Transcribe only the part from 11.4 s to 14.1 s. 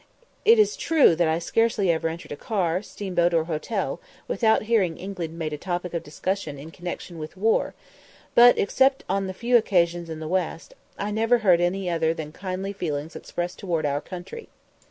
heard any other than kindly feelings expressed towards our